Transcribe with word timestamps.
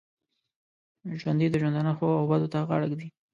ژوندي 1.19 1.47
د 1.49 1.55
ژوندانه 1.61 1.91
ښو 1.97 2.09
او 2.19 2.25
بدو 2.31 2.47
ته 2.53 2.59
غاړه 2.67 2.85
ږدي 2.91 3.07